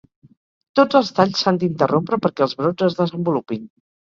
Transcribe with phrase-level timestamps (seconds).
[0.79, 3.71] Tots els talls s'han d'interrompre perquè els brots es desenvolupin.